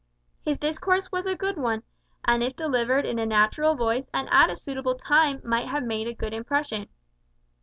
His 0.43 0.57
discourse 0.57 1.11
was 1.11 1.27
a 1.27 1.35
good 1.35 1.57
one, 1.57 1.83
and 2.25 2.41
if 2.41 2.55
delivered 2.55 3.05
in 3.05 3.19
a 3.19 3.25
natural 3.27 3.75
voice 3.75 4.07
and 4.11 4.27
at 4.31 4.49
a 4.49 4.55
suitable 4.55 4.95
time, 4.95 5.39
might 5.43 5.67
have 5.67 5.83
made 5.83 6.07
a 6.07 6.15
good 6.15 6.33
impression. 6.33 6.87